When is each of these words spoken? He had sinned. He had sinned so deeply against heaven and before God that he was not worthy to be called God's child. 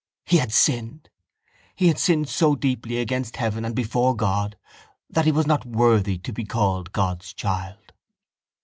He 0.25 0.37
had 0.37 0.51
sinned. 0.51 1.11
He 1.75 1.87
had 1.87 1.99
sinned 1.99 2.27
so 2.27 2.55
deeply 2.55 2.97
against 2.97 3.35
heaven 3.35 3.63
and 3.63 3.75
before 3.75 4.15
God 4.15 4.57
that 5.07 5.25
he 5.25 5.31
was 5.31 5.45
not 5.45 5.63
worthy 5.63 6.17
to 6.17 6.33
be 6.33 6.43
called 6.43 6.91
God's 6.91 7.33
child. 7.35 7.93